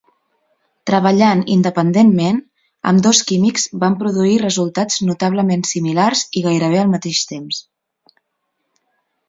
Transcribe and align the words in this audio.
Treballant 0.89 1.43
independentment, 1.55 2.39
ambdós 2.93 3.21
químics 3.33 3.67
van 3.85 3.99
produir 4.01 4.41
resultats 4.45 4.99
notablement 5.11 5.69
similars 5.75 6.27
i 6.43 6.47
gairebé 6.49 6.83
al 6.87 6.93
mateix 6.97 7.23
temps. 7.37 7.65